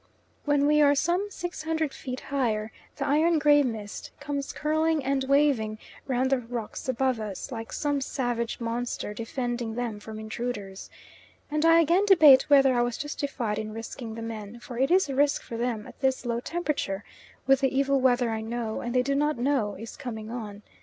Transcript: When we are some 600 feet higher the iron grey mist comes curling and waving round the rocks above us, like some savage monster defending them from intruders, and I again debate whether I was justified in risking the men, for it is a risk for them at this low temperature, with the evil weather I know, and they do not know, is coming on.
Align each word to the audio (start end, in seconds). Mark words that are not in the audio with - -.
When 0.45 0.65
we 0.65 0.81
are 0.81 0.95
some 0.95 1.27
600 1.29 1.93
feet 1.93 2.21
higher 2.21 2.71
the 2.95 3.05
iron 3.05 3.37
grey 3.37 3.61
mist 3.61 4.09
comes 4.19 4.51
curling 4.51 5.05
and 5.05 5.23
waving 5.25 5.77
round 6.07 6.31
the 6.31 6.39
rocks 6.39 6.89
above 6.89 7.19
us, 7.19 7.51
like 7.51 7.71
some 7.71 8.01
savage 8.01 8.59
monster 8.59 9.13
defending 9.13 9.75
them 9.75 9.99
from 9.99 10.17
intruders, 10.17 10.89
and 11.51 11.63
I 11.63 11.79
again 11.81 12.07
debate 12.07 12.49
whether 12.49 12.73
I 12.73 12.81
was 12.81 12.97
justified 12.97 13.59
in 13.59 13.75
risking 13.75 14.15
the 14.15 14.23
men, 14.23 14.59
for 14.59 14.79
it 14.79 14.89
is 14.89 15.07
a 15.07 15.13
risk 15.13 15.43
for 15.43 15.55
them 15.55 15.85
at 15.85 15.99
this 15.99 16.25
low 16.25 16.39
temperature, 16.39 17.03
with 17.45 17.59
the 17.59 17.69
evil 17.77 18.01
weather 18.01 18.31
I 18.31 18.41
know, 18.41 18.81
and 18.81 18.95
they 18.95 19.03
do 19.03 19.13
not 19.13 19.37
know, 19.37 19.75
is 19.75 19.95
coming 19.95 20.31
on. 20.31 20.63